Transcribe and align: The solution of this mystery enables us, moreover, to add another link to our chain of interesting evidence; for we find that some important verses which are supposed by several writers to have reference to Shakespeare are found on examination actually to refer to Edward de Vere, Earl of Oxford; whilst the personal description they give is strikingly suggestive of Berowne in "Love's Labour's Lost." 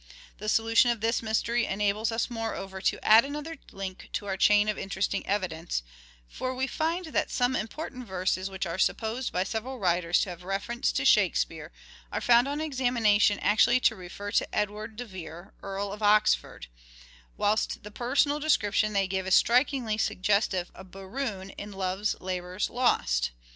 The 0.39 0.49
solution 0.49 0.89
of 0.89 0.99
this 0.99 1.21
mystery 1.21 1.67
enables 1.67 2.11
us, 2.11 2.27
moreover, 2.27 2.81
to 2.81 3.05
add 3.05 3.23
another 3.23 3.57
link 3.71 4.09
to 4.13 4.25
our 4.25 4.35
chain 4.35 4.67
of 4.67 4.75
interesting 4.75 5.23
evidence; 5.27 5.83
for 6.27 6.55
we 6.55 6.65
find 6.65 7.05
that 7.13 7.29
some 7.29 7.55
important 7.55 8.07
verses 8.07 8.49
which 8.49 8.65
are 8.65 8.79
supposed 8.79 9.31
by 9.31 9.43
several 9.43 9.77
writers 9.77 10.19
to 10.21 10.31
have 10.31 10.41
reference 10.43 10.91
to 10.93 11.05
Shakespeare 11.05 11.71
are 12.11 12.19
found 12.19 12.47
on 12.47 12.59
examination 12.59 13.37
actually 13.41 13.79
to 13.81 13.95
refer 13.95 14.31
to 14.31 14.55
Edward 14.55 14.95
de 14.95 15.05
Vere, 15.05 15.53
Earl 15.61 15.93
of 15.93 16.01
Oxford; 16.01 16.65
whilst 17.37 17.83
the 17.83 17.91
personal 17.91 18.39
description 18.39 18.93
they 18.93 19.05
give 19.05 19.27
is 19.27 19.35
strikingly 19.35 19.99
suggestive 19.99 20.71
of 20.73 20.89
Berowne 20.89 21.51
in 21.59 21.73
"Love's 21.73 22.19
Labour's 22.19 22.71
Lost." 22.71 23.29